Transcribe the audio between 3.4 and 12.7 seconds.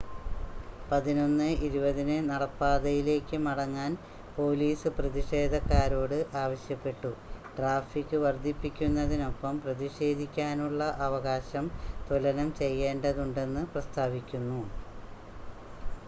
മടങ്ങാൻ പോലീസ് പ്രതിഷേധക്കാരോട് ആവശ്യപ്പെട്ടു ട്രാഫിക് വർദ്ധിപ്പിക്കുന്നതിനൊപ്പം പ്രതിഷേധിക്കാനുള്ള അവകാശം തുലനം